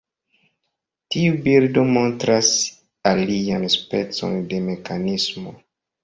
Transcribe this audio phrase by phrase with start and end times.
[1.15, 2.49] Tiu bildo montras
[3.09, 5.55] alian specon de mekanismo.